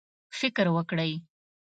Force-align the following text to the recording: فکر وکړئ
فکر 0.39 0.65
وکړئ 0.75 1.11